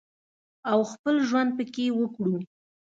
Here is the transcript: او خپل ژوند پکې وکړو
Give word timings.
او 0.71 0.79
خپل 0.91 1.15
ژوند 1.27 1.49
پکې 1.57 1.85
وکړو 1.99 2.35